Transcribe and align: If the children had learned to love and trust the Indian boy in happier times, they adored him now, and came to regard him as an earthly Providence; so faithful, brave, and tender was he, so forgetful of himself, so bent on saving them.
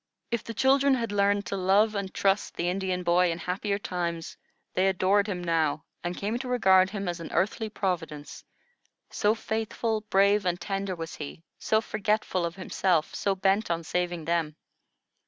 If 0.31 0.43
the 0.43 0.55
children 0.55 0.95
had 0.95 1.11
learned 1.11 1.45
to 1.45 1.55
love 1.55 1.93
and 1.93 2.11
trust 2.11 2.55
the 2.55 2.67
Indian 2.69 3.03
boy 3.03 3.31
in 3.31 3.37
happier 3.37 3.77
times, 3.77 4.35
they 4.73 4.87
adored 4.87 5.27
him 5.27 5.43
now, 5.43 5.85
and 6.03 6.17
came 6.17 6.39
to 6.39 6.47
regard 6.47 6.89
him 6.89 7.07
as 7.07 7.19
an 7.19 7.31
earthly 7.31 7.69
Providence; 7.69 8.43
so 9.11 9.35
faithful, 9.35 10.01
brave, 10.09 10.43
and 10.43 10.59
tender 10.59 10.95
was 10.95 11.13
he, 11.17 11.43
so 11.59 11.81
forgetful 11.81 12.47
of 12.47 12.55
himself, 12.55 13.13
so 13.13 13.35
bent 13.35 13.69
on 13.69 13.83
saving 13.83 14.25
them. 14.25 14.55